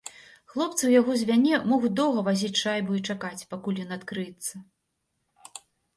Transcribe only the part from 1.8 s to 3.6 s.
доўга вазіць шайбу і чакаць,